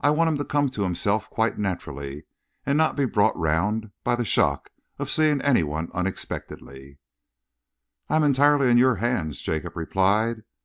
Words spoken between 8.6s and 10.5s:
in your hands," Jacob replied.